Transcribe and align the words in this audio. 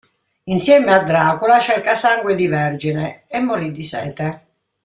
Insieme 0.45 0.91
a 0.93 1.03
"Dracula 1.03 1.59
cerca 1.59 1.93
sangue 1.95 2.33
di 2.33 2.47
vergine... 2.47 3.21
e 3.27 3.39
morì 3.39 3.71
di 3.71 3.83
sete!!! 3.83 4.45